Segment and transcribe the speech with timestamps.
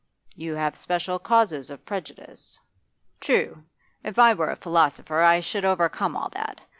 [0.33, 2.59] 'You have special causes of prejudice.'
[3.19, 3.65] 'True.
[4.03, 6.61] If I were a philosopher I should overcome all that.